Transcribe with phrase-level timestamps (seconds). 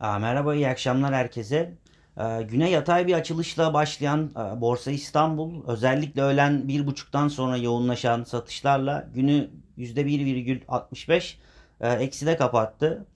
[0.00, 1.74] Merhaba, iyi akşamlar herkese.
[2.18, 8.24] Ee, Güne yatay bir açılışla başlayan e, Borsa İstanbul özellikle öğlen bir buçuktan sonra yoğunlaşan
[8.24, 11.36] satışlarla günü %1,65
[11.80, 13.06] e, ekside kapattı.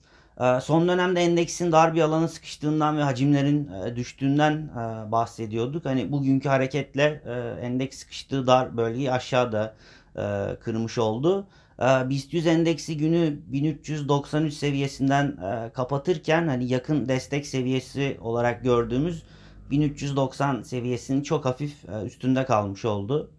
[0.41, 4.69] E, Son dönemde endeksin dar bir alana sıkıştığından ve hacimlerin düştüğünden
[5.11, 5.85] bahsediyorduk.
[5.85, 7.05] Hani bugünkü hareketle
[7.61, 9.75] endeks sıkıştığı dar bölgeyi aşağıda
[10.59, 11.47] kırmış oldu.
[11.79, 19.23] Ee, BIST 100 endeksi günü 1393 seviyesinden e, kapatırken hani yakın destek seviyesi olarak gördüğümüz
[19.71, 23.31] 1390 seviyesinin çok hafif e, üstünde kalmış oldu.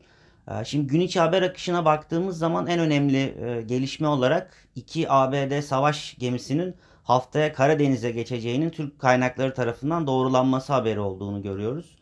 [0.48, 3.34] E, Şimdi gün içi haber akışına baktığımız zaman en önemli
[3.66, 11.42] gelişme olarak iki ABD savaş gemisinin haftaya Karadeniz'e geçeceğinin Türk kaynakları tarafından doğrulanması haberi olduğunu
[11.42, 11.96] görüyoruz.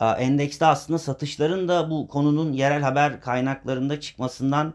[0.00, 4.74] Endekste aslında satışların da bu konunun yerel haber kaynaklarında çıkmasından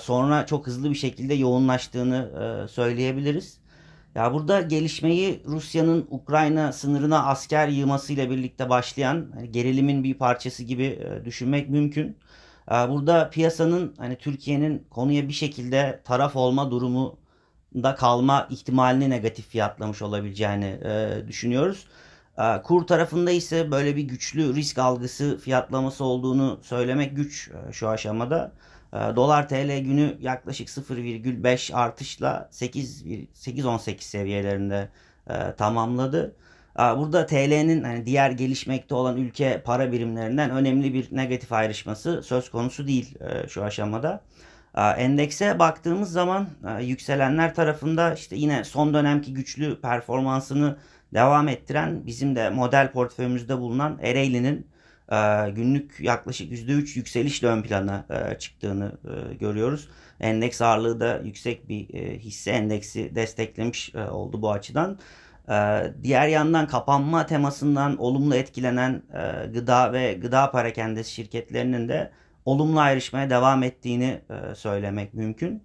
[0.00, 2.30] sonra çok hızlı bir şekilde yoğunlaştığını
[2.64, 3.58] e, söyleyebiliriz.
[4.14, 10.84] Ya burada gelişmeyi Rusya'nın Ukrayna sınırına asker yığmasıyla birlikte başlayan hani gerilimin bir parçası gibi
[10.84, 12.18] e, düşünmek mümkün.
[12.70, 20.02] E, Burada piyasanın hani Türkiye'nin konuya bir şekilde taraf olma durumunda kalma ihtimalini negatif fiyatlamış
[20.02, 21.86] olabileceğini e, düşünüyoruz.
[22.38, 27.88] E, Kur tarafında ise böyle bir güçlü risk algısı fiyatlaması olduğunu söylemek güç e, şu
[27.88, 28.52] aşamada.
[28.92, 34.88] E, Dolar TL günü yaklaşık 0,5 artışla 8 8.18 seviyelerinde
[35.30, 36.36] e, tamamladı.
[36.78, 42.50] E, Burada TL'nin hani diğer gelişmekte olan ülke para birimlerinden önemli bir negatif ayrışması söz
[42.50, 44.20] konusu değil e, şu aşamada.
[44.98, 46.46] Endekse baktığımız zaman
[46.80, 50.76] yükselenler tarafında işte yine son dönemki güçlü performansını
[51.14, 54.66] devam ettiren bizim de model portföyümüzde bulunan Ereğli'nin
[55.12, 59.88] e, günlük yaklaşık %3 yükselişle ön plana e, çıktığını e, görüyoruz.
[60.20, 64.98] Endeks ağırlığı da yüksek bir e, hisse endeksi desteklemiş e, oldu bu açıdan.
[65.48, 72.10] E, diğer yandan kapanma temasından olumlu etkilenen e, gıda ve gıda perakendesi şirketlerinin de
[72.44, 75.62] olumlu ayrışmaya devam ettiğini e, söylemek mümkün.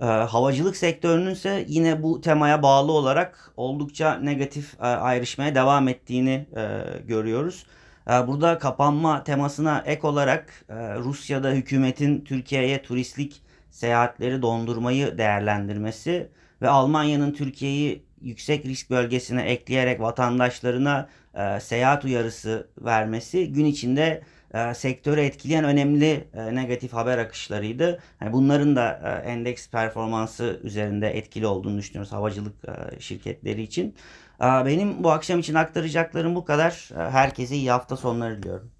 [0.00, 6.46] Ee, havacılık sektörünün ise yine bu temaya bağlı olarak oldukça negatif e, ayrışmaya devam ettiğini
[6.56, 7.66] e, görüyoruz.
[8.10, 10.64] E, burada kapanma temasına ek olarak
[10.98, 16.30] Rusya'da hükümetin Türkiye'ye turistlik seyahatleri dondurmayı değerlendirmesi
[16.62, 24.22] ve Almanya'nın Türkiye'yi yüksek risk bölgesine ekleyerek vatandaşlarına e, seyahat uyarısı vermesi gün içinde
[24.54, 28.00] e, sektörü etkileyen önemli e, negatif haber akışlarıydı.
[28.20, 33.94] Yani bunların da e, endeks performansı üzerinde etkili olduğunu düşünüyoruz havacılık e, şirketleri için.
[34.40, 36.90] E, benim bu akşam için aktaracaklarım bu kadar.
[36.92, 38.77] E, herkese iyi hafta sonları diliyorum.